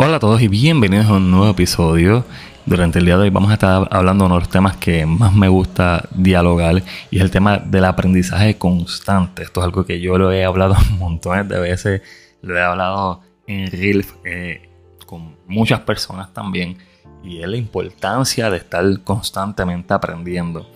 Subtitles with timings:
[0.00, 2.24] Hola a todos y bienvenidos a un nuevo episodio.
[2.66, 5.04] Durante el día de hoy vamos a estar hablando de uno de los temas que
[5.04, 9.42] más me gusta dialogar y es el tema del aprendizaje constante.
[9.42, 12.02] Esto es algo que yo lo he hablado montones de veces,
[12.42, 14.70] lo he hablado en Reels eh,
[15.04, 16.78] con muchas personas también
[17.24, 20.70] y es la importancia de estar constantemente aprendiendo.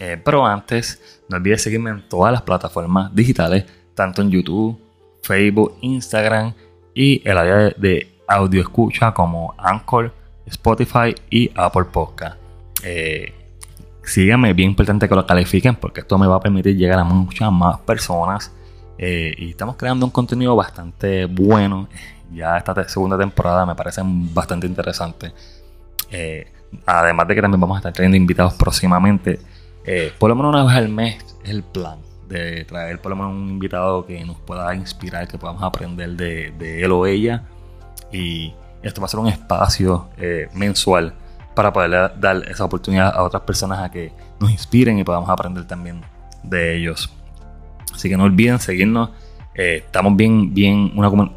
[0.00, 4.80] Eh, pero antes, no olvides seguirme en todas las plataformas digitales, tanto en YouTube,
[5.22, 6.54] Facebook, Instagram
[6.92, 10.12] y el área de audio escucha como Anchor,
[10.46, 12.36] Spotify y Apple Podcast.
[12.82, 13.32] Eh,
[14.02, 17.50] síganme, bien importante que lo califiquen porque esto me va a permitir llegar a muchas
[17.52, 18.52] más personas.
[18.96, 21.88] Eh, y estamos creando un contenido bastante bueno.
[22.32, 25.32] Ya esta segunda temporada me parece bastante interesante.
[26.10, 26.46] Eh,
[26.86, 29.40] además de que también vamos a estar trayendo invitados próximamente.
[29.84, 31.98] Eh, por lo menos una vez al mes es el plan
[32.28, 36.52] de traer por lo menos un invitado que nos pueda inspirar, que podamos aprender de,
[36.52, 37.42] de él o ella
[38.12, 41.14] y esto va a ser un espacio eh, mensual
[41.54, 45.66] para poder dar esa oportunidad a otras personas a que nos inspiren y podamos aprender
[45.66, 46.02] también
[46.42, 47.12] de ellos.
[47.94, 49.10] Así que no olviden seguirnos.
[49.54, 50.92] Eh, estamos bien, bien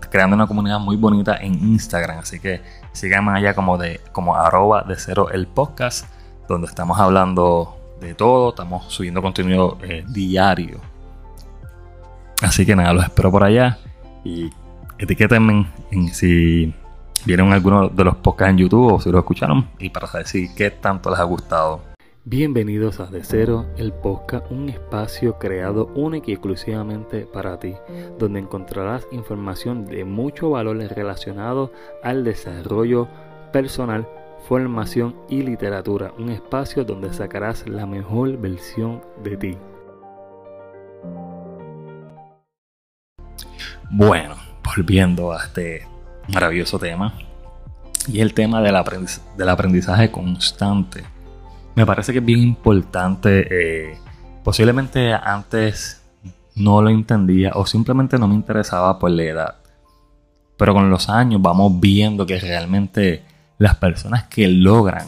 [0.10, 2.20] creando una comunidad muy bonita en Instagram.
[2.20, 6.08] Así que síganme allá como de como arroba de cero el podcast,
[6.48, 8.50] donde estamos hablando de todo.
[8.50, 10.80] Estamos subiendo contenido eh, diario.
[12.42, 13.78] Así que nada, los espero por allá.
[14.24, 14.50] Y
[15.00, 16.74] etiquétenme en si
[17.26, 20.54] vieron alguno de los podcasts en YouTube o si lo escucharon y para saber si
[20.54, 21.82] qué tanto les ha gustado.
[22.26, 27.74] Bienvenidos a De Cero, el podcast, un espacio creado único y exclusivamente para ti,
[28.20, 31.72] donde encontrarás información de mucho valor relacionado
[32.04, 33.08] al desarrollo
[33.54, 34.10] personal,
[34.50, 39.58] formación y literatura, un espacio donde sacarás la mejor versión de ti.
[43.90, 44.36] Bueno,
[44.78, 45.88] volviendo a este
[46.28, 47.14] maravilloso tema,
[48.08, 51.04] y el tema del, aprendizaje constante.
[51.76, 53.98] Me parece que es bien importante, eh,
[54.44, 56.02] posiblemente antes
[56.56, 59.56] no lo entendía o simplemente no me interesaba por la edad.
[60.58, 63.24] Pero con los años vamos viendo que realmente
[63.58, 65.08] las personas que logran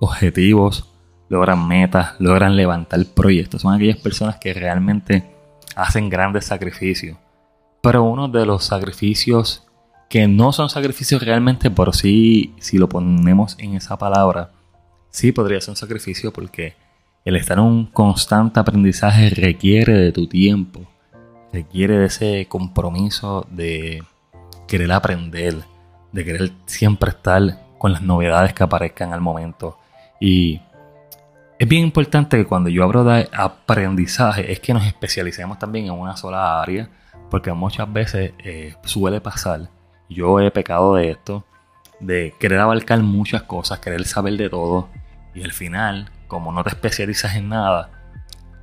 [0.00, 0.92] objetivos,
[1.28, 5.24] logran metas, logran levantar proyectos, son aquellas personas que realmente
[5.76, 7.16] hacen grandes sacrificios
[7.86, 9.62] pero uno de los sacrificios
[10.08, 14.50] que no son sacrificios realmente, por sí, si lo ponemos en esa palabra,
[15.10, 16.74] sí podría ser un sacrificio porque
[17.24, 20.80] el estar en un constante aprendizaje requiere de tu tiempo,
[21.52, 24.02] requiere de ese compromiso de
[24.66, 25.54] querer aprender,
[26.10, 27.40] de querer siempre estar
[27.78, 29.78] con las novedades que aparezcan al momento.
[30.20, 30.60] Y
[31.56, 35.92] es bien importante que cuando yo hablo de aprendizaje es que nos especialicemos también en
[35.92, 36.90] una sola área
[37.30, 39.70] porque muchas veces eh, suele pasar,
[40.08, 41.44] yo he pecado de esto,
[42.00, 44.88] de querer abarcar muchas cosas, querer saber de todo,
[45.34, 47.90] y al final, como no te especializas en nada,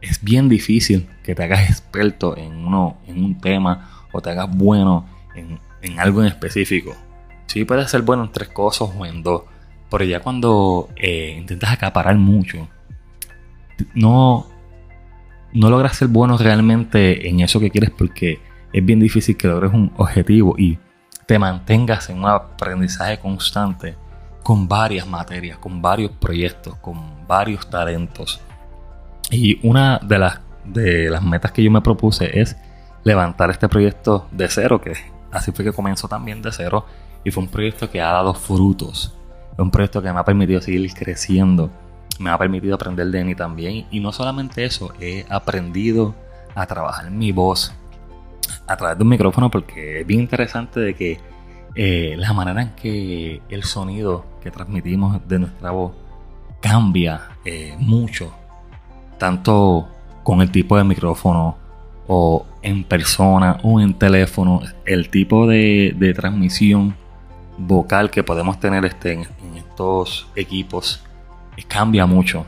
[0.02, 4.50] es bien difícil que te hagas experto en, uno, en un tema o te hagas
[4.56, 6.96] bueno en, algo en específico.
[7.48, 9.44] Sí, puedes ser bueno en tres cosas o en dos,
[9.90, 12.68] pero ya cuando eh, intentas acaparar mucho,
[13.94, 14.48] no,
[15.54, 18.40] no logras ser bueno realmente en eso que quieres porque
[18.74, 20.80] es bien difícil que logres un objetivo y
[21.26, 23.96] te mantengas en un aprendizaje constante
[24.42, 28.42] con varias materias, con varios proyectos, con varios talentos.
[29.32, 32.58] Y una de las, de las metas que yo me propuse es
[33.04, 34.94] levantar este proyecto de cero, que
[35.32, 36.86] así fue que comenzó también de cero,
[37.24, 39.16] y fue un proyecto que ha dado frutos.
[39.58, 41.70] Un proyecto que me ha permitido seguir creciendo,
[42.20, 46.16] me ha permitido aprender de mí también, y no solamente eso, he aprendido
[46.56, 47.74] a trabajar mi voz,
[48.68, 51.20] a través de un micrófono porque es bien interesante de que
[51.76, 55.94] eh, la manera en que el sonido que transmitimos de nuestra voz
[56.62, 58.34] cambia eh, mucho,
[59.18, 59.90] tanto
[60.24, 61.58] con el tipo de micrófono
[62.08, 66.96] o en persona o en teléfono, el tipo de, transmisión
[67.58, 71.04] vocal que podemos tener este, en, estos equipos
[71.58, 72.46] eh, cambia mucho.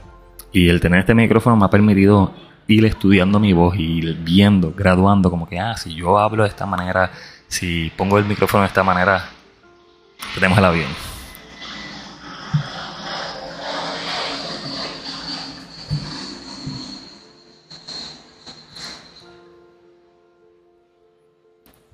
[0.52, 2.32] Y el tener este micrófono me ha permitido
[2.68, 6.66] ir estudiando mi voz y viendo, graduando, como que, ah, si yo hablo de esta
[6.66, 7.12] manera,
[7.48, 9.30] si pongo el micrófono de esta manera,
[10.34, 10.90] tenemos el avión.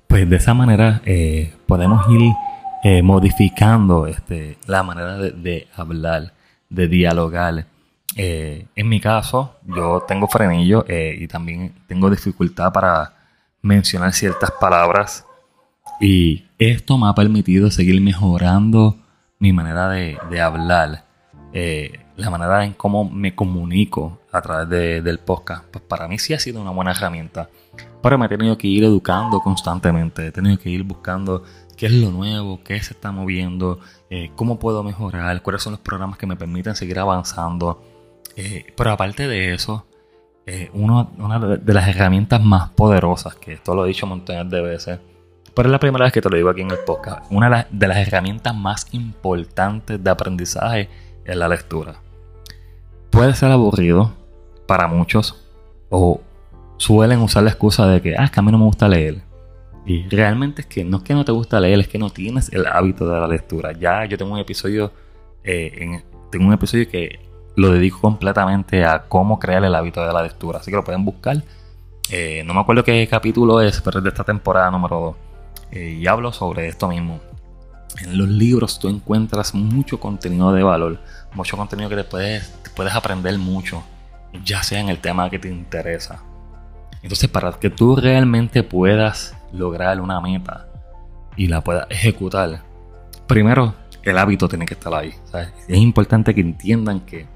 [0.06, 2.32] Pues de esa manera eh, podemos ir
[2.84, 6.34] eh, modificando este, la manera de hablar,
[6.68, 7.66] de dialogar
[8.16, 13.14] eh, en mi caso, yo tengo frenillo eh, y también tengo dificultad para
[13.62, 15.24] mencionar ciertas palabras
[16.00, 18.96] Y esto me ha permitido seguir mejorando
[19.38, 21.04] mi manera de, hablar,
[21.52, 24.68] eh, la manera en cómo me comunico a través
[25.04, 25.64] del podcast.
[25.70, 27.48] Pues para mí sí ha sido una buena herramienta.
[28.02, 31.44] Pero me he tenido que ir educando constantemente, he tenido que ir buscando
[31.76, 33.80] qué es lo nuevo, qué se está moviendo,
[34.10, 37.82] eh, cómo puedo mejorar, cuáles son los programas que me permiten seguir avanzando.
[38.36, 39.86] Eh, pero aparte de eso,
[40.46, 44.98] eh, una de las herramientas más poderosas, que esto lo he dicho montones de veces,
[45.54, 47.86] pero es la primera vez que te lo digo aquí en el podcast, una de
[47.86, 50.88] las herramientas más importantes de aprendizaje
[51.24, 51.96] es la lectura.
[53.10, 54.12] Puede ser aburrido
[54.66, 55.44] para muchos
[55.90, 56.20] o
[56.78, 59.22] suelen usar la excusa de que, ah, es que a mí no me gusta leer.
[59.84, 62.52] Y realmente es que no es que no te gusta leer, es que no tienes
[62.52, 63.72] el hábito de la lectura.
[63.72, 64.92] Ya yo tengo un episodio,
[65.44, 67.20] eh, tengo un episodio que
[67.56, 70.58] lo dedico completamente a cómo crear el hábito de la lectura.
[70.58, 71.42] Así que lo pueden buscar.
[72.10, 75.16] Eh, no me acuerdo qué capítulo es, pero es de esta temporada número 2.
[75.72, 77.20] Eh, y hablo sobre esto mismo.
[78.00, 80.98] En los libros tú encuentras mucho contenido de valor,
[81.34, 83.82] mucho contenido que te puedes, te puedes aprender mucho,
[84.44, 86.22] ya sea en el tema que te interesa.
[87.02, 90.68] Entonces, para que tú realmente puedas lograr una meta
[91.36, 92.62] y la puedas ejecutar,
[93.26, 95.14] primero el hábito tiene que estar ahí.
[95.68, 97.26] Es importante que entiendan que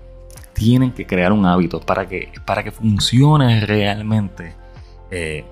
[0.56, 4.54] tienen que crear un hábito para que, para que funcione realmente
[5.10, 5.44] eh,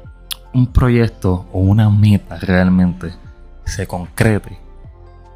[0.55, 3.13] un proyecto o una meta realmente
[3.67, 4.59] se concrete.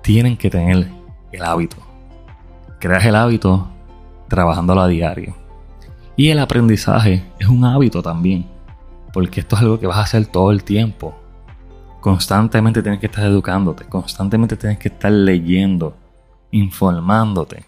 [0.02, 0.88] Tienen que tener
[1.30, 1.76] el hábito.
[2.78, 3.68] Creas el hábito
[4.28, 5.36] trabajándolo a diario.
[6.16, 8.46] Y el aprendizaje es un hábito también
[9.12, 11.14] porque esto es algo que vas a hacer todo el tiempo.
[12.00, 15.94] Constantemente tienes que estar educándote, constantemente tienes que estar leyendo,
[16.52, 17.66] informándote.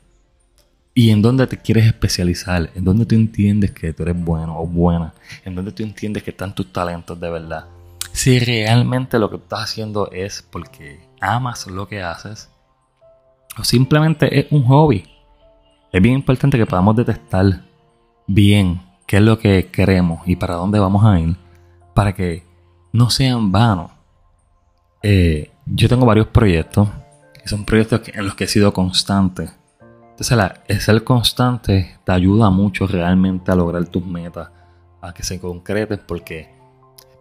[1.01, 4.67] Y en dónde te quieres especializar, en dónde tú entiendes que tú eres bueno o
[4.67, 5.15] buena,
[5.47, 7.65] en dónde tú entiendes que están tus talentos de verdad.
[8.13, 12.51] Si realmente lo que estás haciendo es porque amas lo que haces,
[13.59, 15.07] o simplemente es un hobby.
[15.91, 17.63] Es bien importante que podamos detectar
[18.27, 21.35] bien qué es lo que queremos y para dónde vamos a ir,
[21.95, 22.45] para que
[22.93, 23.91] no sean vanos.
[25.03, 26.91] Eh, yo tengo varios proyectos,
[27.47, 29.59] son proyectos en los que he sido constante.
[30.21, 34.51] Entonces, el ser constante te ayuda mucho realmente a lograr tus metas,
[35.01, 36.51] a que se concreten, porque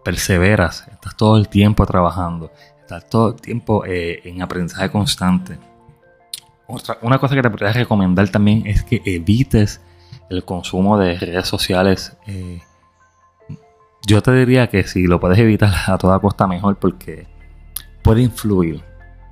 [0.04, 5.58] perseveras, estás todo el tiempo trabajando, estás todo el tiempo eh, en aprendizaje constante.
[6.66, 9.80] Otra, una cosa que te podría recomendar también es que evites
[10.28, 12.60] el consumo de redes sociales, eh,
[14.06, 17.26] yo te diría que si lo puedes evitar a toda costa mejor porque
[18.02, 18.84] puede influir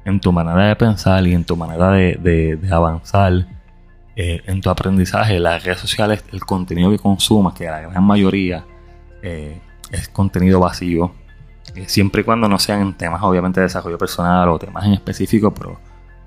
[0.07, 3.58] en tu manera de pensar y en tu manera de, avanzar,
[4.21, 5.39] eh, en tu aprendizaje.
[5.39, 8.65] Las redes sociales, el contenido que consumas, que la gran mayoría
[9.23, 9.61] eh,
[9.93, 11.13] es contenido vacío,
[11.87, 15.79] siempre y cuando no sean temas obviamente de desarrollo personal o temas en específico, pero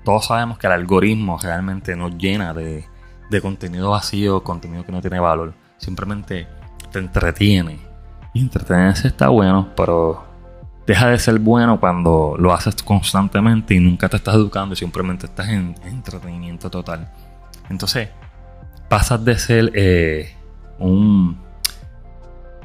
[0.06, 2.86] todos sabemos que el algoritmo realmente nos llena de,
[3.28, 5.52] de contenido vacío, contenido que no tiene valor.
[5.76, 6.48] Simplemente
[6.90, 7.78] te entretiene.
[8.32, 10.24] Y entretenerse está bueno, pero
[10.86, 15.50] deja de ser bueno cuando lo haces constantemente y nunca te estás educando simplemente estás
[15.50, 17.12] en, entretenimiento total.
[17.72, 18.10] Entonces,
[18.90, 20.36] pasas de ser eh,
[20.78, 21.40] un.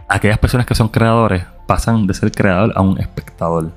[0.10, 3.72] Aquellas personas que son creadores pasan de ser creador a un espectador.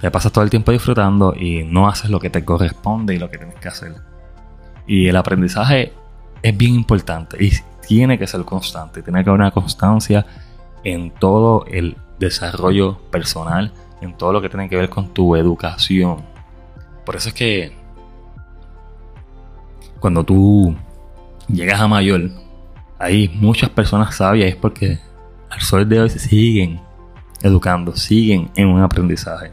[0.00, 3.30] Te pasas todo el tiempo disfrutando y no haces lo que te corresponde y lo
[3.30, 3.94] que tienes que hacer.
[4.86, 5.92] Y el aprendizaje
[6.42, 7.52] es bien importante y
[7.86, 10.26] tiene que ser constante, tiene que haber una constancia
[10.82, 16.24] en todo el desarrollo personal, en todo lo que tiene que ver con tu educación.
[17.04, 17.85] Por eso es que
[20.00, 20.76] cuando tú
[21.48, 22.30] llegas a mayor,
[22.98, 24.98] hay muchas personas sabias, es porque
[25.50, 26.80] al sol de hoy se siguen
[27.42, 29.52] educando, siguen en un aprendizaje.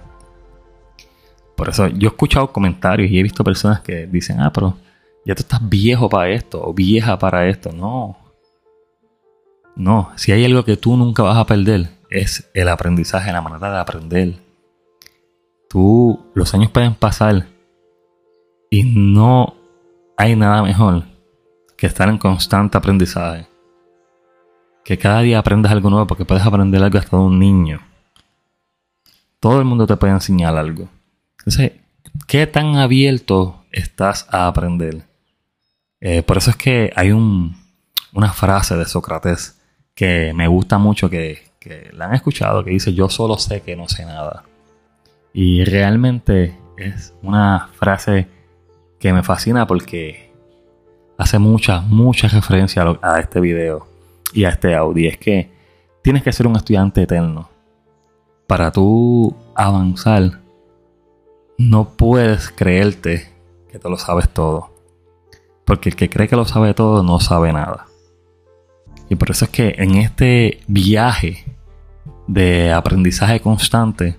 [1.56, 4.76] Por eso yo he escuchado comentarios y he visto personas que dicen, ah, pero
[5.26, 7.72] ya tú estás viejo para esto o vieja para esto.
[7.72, 8.18] No.
[9.76, 13.72] No, si hay algo que tú nunca vas a perder es el aprendizaje, la manera
[13.72, 14.34] de aprender.
[15.68, 17.48] Tú, los años pueden pasar
[18.70, 19.56] y no
[20.18, 21.04] hay nada mejor
[21.78, 23.48] que estar en constante aprendizaje.
[24.84, 27.80] Que cada día aprendas algo nuevo porque puedes aprender algo hasta de un niño.
[29.40, 30.90] Todo el mundo te puede enseñar algo.
[31.40, 31.74] Entonces,
[32.28, 35.04] ¿qué tan abierto estás a aprender?
[36.00, 39.60] Eh, por eso es que hay una frase de Sócrates
[39.96, 41.52] que me gusta mucho, que,
[41.94, 44.44] la han escuchado, que dice, yo solo sé que no sé nada.
[45.34, 48.28] Y realmente es una frase
[49.04, 50.32] que me fascina porque
[51.18, 53.86] hace mucha, mucha referencia a, este video
[54.32, 55.10] y a este audio.
[55.10, 55.52] es que
[56.02, 57.50] tienes que ser un estudiante eterno.
[58.48, 60.40] Para tú avanzar,
[61.58, 63.28] no puedes creerte
[63.70, 64.72] que te lo sabes todo.
[65.66, 67.88] Porque el que cree que lo sabe todo no sabe nada.
[69.10, 71.44] Y por eso es que en este viaje
[72.28, 74.18] de aprendizaje constante,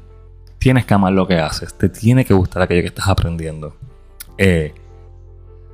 [0.59, 1.73] tienes que amar lo que haces.
[1.73, 3.75] Te tiene que gustar aquello que estás aprendiendo.
[4.39, 4.75] Eh,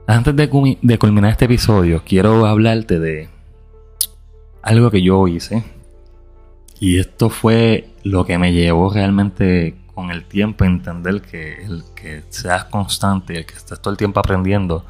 [0.07, 3.29] antes de, culminar este episodio, quiero hablarte de
[4.62, 5.62] algo que yo hice.
[6.81, 11.85] Y esto fue lo que me llevó realmente con el tiempo a entender que el
[11.95, 14.85] que seas constante el que estés todo el tiempo aprendiendo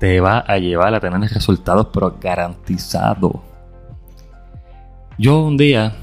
[0.00, 3.42] te va a llevar a tener resultados, pero garantizado.
[5.16, 5.96] Yo un día,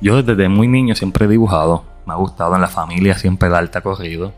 [0.00, 3.54] yo desde muy niño siempre he dibujado, me ha gustado en la familia siempre el
[3.54, 4.32] arte ha corrido.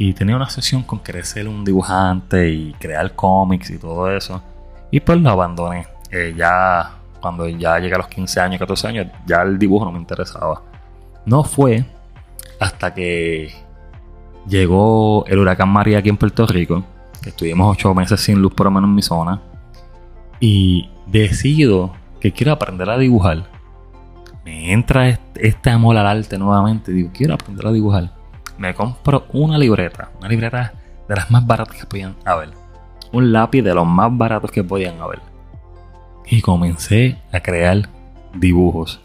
[0.00, 4.42] Y tenía una sesión con querer ser un dibujante y crear cómics y todo eso.
[4.90, 5.86] Y pues lo abandoné.
[6.10, 9.92] Eh, ya cuando ya llegué a los 15 años, 14 años, ya el dibujo no
[9.92, 10.62] me interesaba.
[11.26, 11.84] No fue
[12.58, 13.54] hasta que
[14.48, 16.82] llegó el huracán María aquí en Puerto Rico
[17.20, 19.40] que estuvimos ocho meses sin luz por lo menos en mi zona,
[20.38, 23.44] y decido que quiero aprender a dibujar.
[24.44, 28.12] Me entra este, amor al arte nuevamente, digo, quiero aprender a dibujar.
[28.60, 30.74] Me compro una libreta, una libreta
[31.08, 32.50] de las más baratas que podían haber.
[33.10, 35.20] Un lápiz de los más baratos que podían haber.
[36.26, 37.88] Y comencé a crear
[38.34, 39.00] dibujos.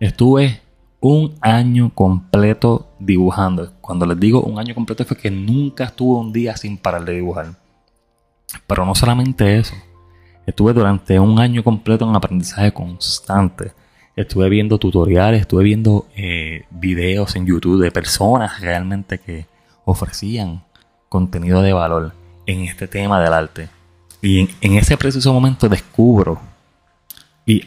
[0.00, 0.60] Estuve
[1.00, 3.72] un año completo dibujando.
[3.80, 7.14] Cuando les digo un año completo fue que nunca estuve un día sin parar de
[7.14, 7.54] dibujar.
[8.66, 9.76] Pero no solamente eso.
[10.44, 13.72] Estuve durante un año completo en aprendizaje constante.
[14.20, 19.46] Estuve viendo tutoriales, estuve viendo eh, videos en YouTube de personas realmente que
[19.84, 20.62] ofrecían
[21.08, 22.12] contenido de valor
[22.46, 23.68] en este tema del arte.
[24.20, 26.38] Y en, ese preciso momento descubro
[27.46, 27.66] y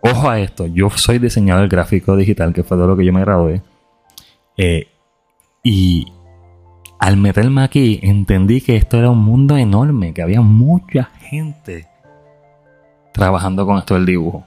[0.00, 3.20] ojo a esto, yo soy diseñador gráfico digital, que fue de lo que yo me
[3.20, 3.60] gradué.
[4.56, 4.86] Eh,
[5.64, 6.06] y
[7.00, 11.88] al meterme aquí, entendí que esto era un mundo enorme, que había mucha gente
[13.12, 14.46] trabajando con esto del dibujo.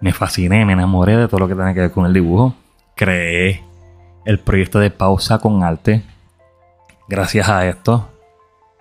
[0.00, 2.54] Me fasciné, me enamoré de todo lo que tenía que ver con el dibujo.
[2.94, 3.62] Creé
[4.24, 6.02] el proyecto de pausa con arte.
[7.08, 8.08] Gracias a esto,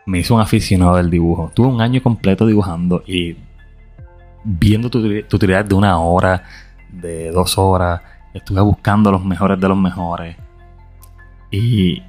[0.05, 1.51] me hizo un aficionado del dibujo.
[1.53, 3.38] Tuve un año completo dibujando y
[4.43, 6.43] viendo tutoriales de una hora,
[6.91, 8.01] de dos horas.
[8.34, 10.36] Estuve buscando los mejores de los mejores.
[11.51, 12.03] Y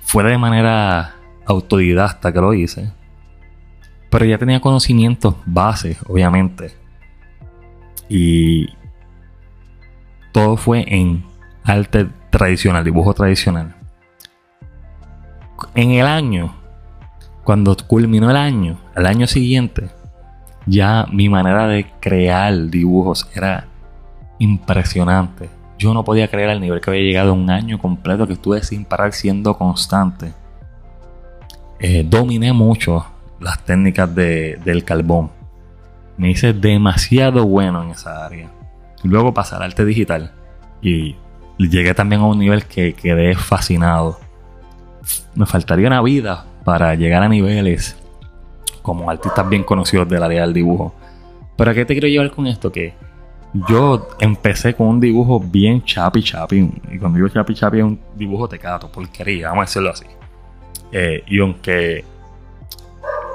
[0.00, 1.14] fue de manera
[1.46, 2.92] autodidacta que lo hice.
[4.10, 6.74] Pero ya tenía conocimientos bases, obviamente.
[8.08, 8.68] Y
[10.32, 11.24] todo fue en
[11.64, 13.74] arte tradicional, dibujo tradicional.
[15.74, 16.54] En el año,
[17.44, 19.88] cuando culminó el año, al año siguiente,
[20.66, 23.66] ya mi manera de crear dibujos era
[24.38, 25.48] impresionante.
[25.78, 28.84] Yo no podía creer al nivel que había llegado un año completo que estuve sin
[28.84, 30.32] parar siendo constante.
[31.80, 33.06] Eh, dominé mucho
[33.40, 35.30] las técnicas del carbón.
[36.18, 38.50] Me hice demasiado bueno en esa área.
[39.04, 40.32] Luego pasé al arte digital
[40.82, 41.16] y
[41.58, 44.18] llegué también a un nivel que quedé fascinado.
[45.34, 47.96] Me faltaría una vida para llegar a niveles
[48.82, 50.94] como artistas bien conocidos del área del dibujo.
[51.56, 52.72] Pero ¿a qué te quiero llevar con esto?
[52.72, 52.94] Que
[53.68, 56.70] yo empecé con un dibujo bien chapi chapi.
[56.90, 60.06] Y cuando digo chapi chapi es un dibujo tecato, porquería, vamos a decirlo así.
[60.90, 62.04] Eh, y aunque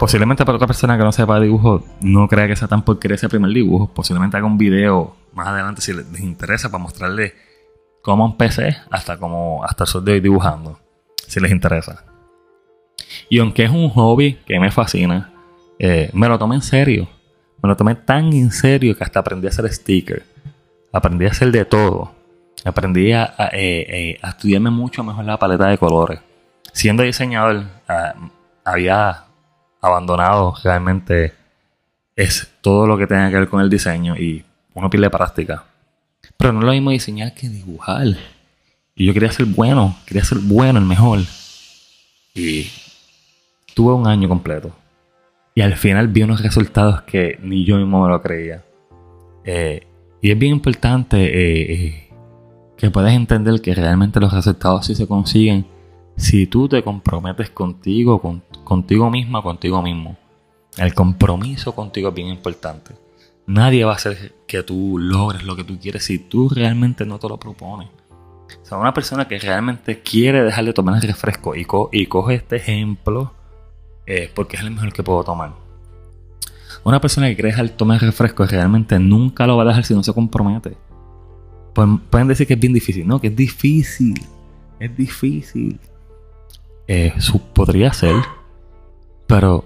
[0.04, 3.30] posiblemente para otra persona que no sepa dibujo no crea que sea tan porquería ese
[3.30, 7.34] primer dibujo, posiblemente haga un video más adelante si les interesa para mostrarles
[8.02, 10.78] cómo empecé hasta como hasta el sol de hoy dibujando,
[11.26, 12.04] si les interesa.
[13.30, 15.32] Y aunque es un hobby que me fascina,
[15.80, 17.08] eh, me lo tomé en serio.
[17.62, 20.26] Me lo tomé tan en serio que hasta aprendí a hacer sticker.
[20.92, 22.12] Aprendí a hacer de todo.
[22.66, 26.20] Aprendí a, eh, eh, estudiarme mucho mejor la paleta de colores.
[26.74, 28.16] Siendo diseñador, ah,
[28.66, 29.28] había
[29.84, 31.34] abandonado realmente
[32.16, 35.66] es todo lo que tenga que ver con el diseño y uno pierde práctica.
[36.38, 38.08] Pero no es lo mismo diseñar que dibujar.
[38.96, 41.20] Y yo quería ser bueno, quería ser bueno, el mejor.
[42.34, 42.72] Y
[43.76, 44.74] tuve un año completo
[45.54, 48.64] y al final vi unos resultados que ni yo mismo me lo creía.
[49.44, 49.86] Eh,
[50.22, 52.10] y es bien importante eh, eh,
[52.78, 55.66] que puedas entender que realmente los resultados sí se consiguen
[56.16, 58.22] si tú te comprometes contigo,
[58.64, 60.18] contigo misma, contigo mismo.
[60.78, 62.96] El compromiso contigo es bien importante.
[63.46, 67.20] Nadie va a hacer que tú logres lo que tú quieres si tú realmente no
[67.20, 67.90] te lo propones.
[68.62, 72.36] O sea, una persona que realmente quiere dejar de tomar el refresco y, y coge
[72.36, 73.34] este ejemplo
[74.06, 75.54] eh, porque es el mejor que puedo tomar.
[76.84, 80.04] Una persona que quiere dejar tomar refresco realmente nunca lo va a dejar si no
[80.04, 80.76] se compromete.
[81.74, 83.08] pueden decir que es bien difícil.
[83.08, 84.22] No, que es difícil.
[84.80, 85.80] Es difícil.
[86.88, 87.14] Eh,
[87.54, 88.16] podría ser.
[89.28, 89.66] Pero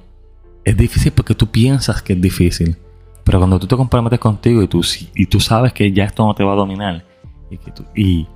[0.64, 2.78] es difícil porque tú piensas que es difícil.
[3.24, 4.82] Pero cuando tú te comprometes contigo y tú,
[5.14, 7.04] y tú sabes que ya esto no te va a dominar
[7.50, 8.28] y, que tú, y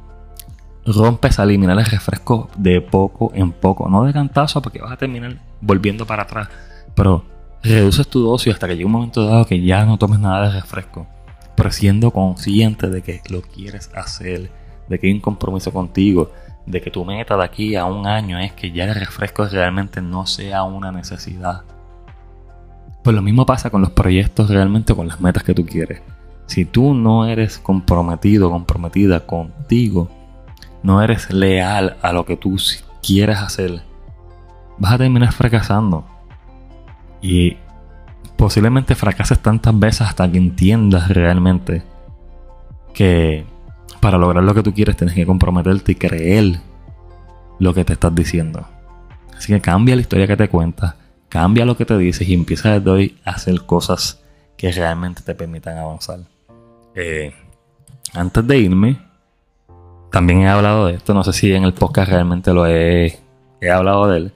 [0.86, 4.98] rompes a eliminar el refresco de poco en poco, no de cantazo porque vas a
[4.98, 6.50] terminar volviendo para atrás,
[6.96, 7.24] pero
[7.64, 10.60] reduces tu dosis hasta que llegue un momento dado que ya no tomes nada de
[10.60, 11.08] refresco,
[11.56, 14.52] pero siendo consciente de que lo quieres hacer,
[14.90, 16.32] de que hay un compromiso contigo,
[16.66, 20.02] de que tu meta de aquí a un año es que ya el refresco realmente
[20.02, 21.64] no sea una necesidad.
[23.04, 26.02] Pues lo mismo pasa con los proyectos realmente, con las metas que tú quieres.
[26.46, 30.10] Si tú no eres comprometido, comprometida contigo,
[30.84, 32.58] no eres leal a lo que tú
[33.02, 33.82] quieres hacer,
[34.78, 36.06] vas a terminar fracasando.
[37.22, 37.58] Y
[38.36, 41.84] posiblemente fracases tantas veces hasta que entiendas realmente
[42.94, 43.46] que
[44.02, 46.60] para lograr lo que tú quieres tienes que comprometerte y creer
[47.60, 48.68] lo que te estás diciendo.
[49.38, 50.96] Así que cambia la historia que te cuentas,
[51.30, 54.22] cambia lo que te dices y empieza desde hoy a hacer cosas
[54.58, 56.20] que realmente te permitan avanzar.
[56.96, 57.34] Eh,
[58.14, 58.98] antes de irme,
[60.12, 63.20] también he hablado de esto, no sé si en el podcast realmente lo he,
[63.62, 64.34] he hablado de él,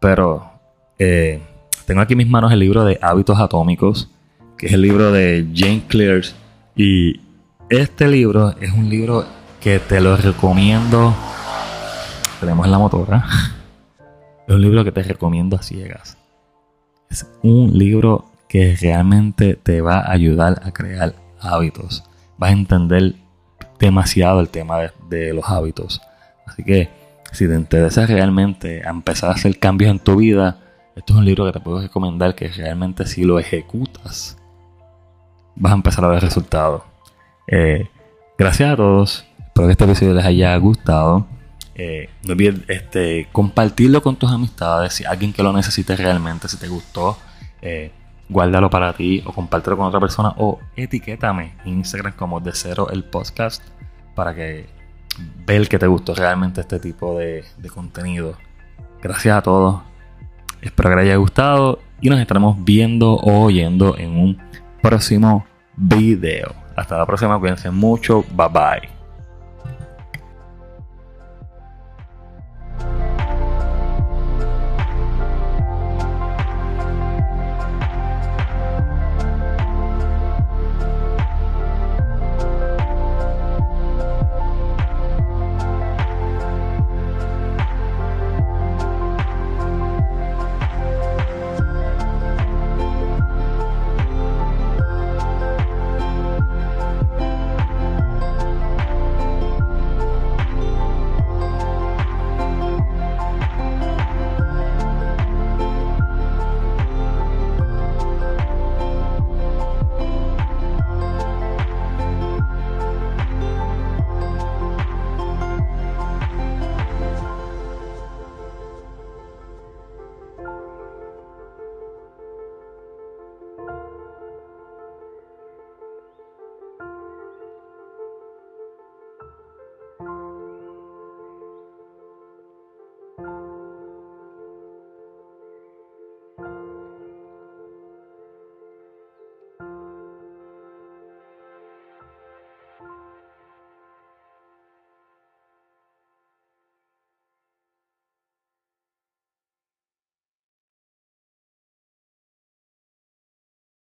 [0.00, 0.50] pero
[0.98, 1.40] eh,
[1.86, 4.10] tengo aquí en mis manos el libro de Hábitos Atómicos,
[4.56, 6.34] que es el libro de Jane Clears
[6.74, 7.20] y
[7.78, 9.24] este libro es un libro
[9.60, 11.14] que te lo recomiendo.
[12.38, 13.24] Tenemos la motora.
[14.46, 16.18] Es un libro que te recomiendo a ciegas.
[17.08, 22.04] Es un libro que realmente te va a ayudar a crear hábitos.
[22.36, 23.14] Vas a entender
[23.80, 26.02] demasiado el tema de, los hábitos.
[26.46, 26.90] Así que
[27.32, 30.58] si te interesa realmente empezar a hacer cambios en tu vida,
[30.94, 34.36] esto es un libro que te puedo recomendar que realmente si lo ejecutas,
[35.56, 36.91] vas a empezar a ver resultados.
[37.46, 37.88] Eh,
[38.38, 39.26] gracias a todos.
[39.38, 41.26] Espero que este episodio les haya gustado.
[41.74, 44.94] Eh, no olvides este, compartirlo con tus amistades.
[44.94, 47.18] Si alguien que lo necesite realmente, si te gustó,
[47.60, 47.92] eh,
[48.28, 52.88] guárdalo para ti o compártelo con otra persona o etiquétame en Instagram como de cero
[52.90, 53.62] el podcast
[54.14, 54.66] para que
[55.46, 58.36] vean que te gustó realmente este tipo de, de contenido.
[59.02, 59.82] Gracias a todos.
[60.60, 64.38] Espero que les haya gustado y nos estaremos viendo o oyendo en un
[64.80, 65.44] próximo
[65.76, 66.61] video.
[66.76, 69.01] Hasta la próxima, cuídense mucho, bye bye.